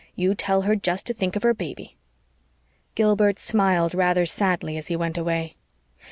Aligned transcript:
You 0.15 0.33
tell 0.33 0.63
her 0.63 0.75
just 0.75 1.05
to 1.05 1.13
think 1.13 1.35
of 1.35 1.43
her 1.43 1.53
baby." 1.53 1.95
Gilbert 2.95 3.37
smiled 3.37 3.93
rather 3.93 4.25
sadly 4.25 4.75
as 4.75 4.87
he 4.87 4.95
went 4.95 5.15
away. 5.15 5.57